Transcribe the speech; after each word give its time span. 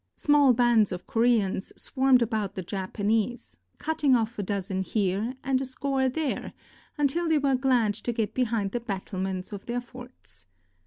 Small 0.15 0.53
bands 0.53 0.91
of 0.91 1.05
Koreans 1.05 1.71
swarmed 1.79 2.23
about 2.23 2.55
the 2.55 2.63
Japanese, 2.63 3.59
cutting 3.77 4.15
off 4.15 4.39
a 4.39 4.41
dozen 4.41 4.81
here 4.81 5.35
and 5.43 5.61
a 5.61 5.65
score 5.65 6.09
there, 6.09 6.53
until 6.97 7.29
they 7.29 7.37
were 7.37 7.53
glad 7.53 7.93
to 7.93 8.11
get 8.11 8.33
behind 8.33 8.71
the 8.71 8.79
battlements 8.79 9.51
of 9.53 9.67
their 9.67 9.79
forts. 9.79 10.47